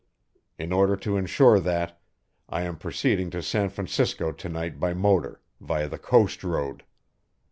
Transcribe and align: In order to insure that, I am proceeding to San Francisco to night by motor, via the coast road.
In 0.57 0.71
order 0.73 0.95
to 0.95 1.15
insure 1.15 1.59
that, 1.59 2.01
I 2.49 2.63
am 2.63 2.77
proceeding 2.79 3.29
to 3.29 3.43
San 3.43 3.69
Francisco 3.69 4.31
to 4.31 4.49
night 4.49 4.79
by 4.79 4.95
motor, 4.95 5.43
via 5.59 5.87
the 5.87 5.99
coast 5.99 6.43
road. 6.43 6.83